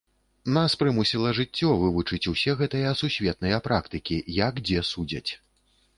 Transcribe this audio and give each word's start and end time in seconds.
Нас 0.55 0.71
прымусіла 0.83 1.33
жыццё 1.39 1.69
вывучыць 1.83 2.29
усе 2.33 2.51
гэтыя 2.63 2.97
сусветныя 3.03 3.61
практыкі, 3.69 4.17
як 4.41 4.53
дзе 4.67 4.79
судзяць. 4.95 5.31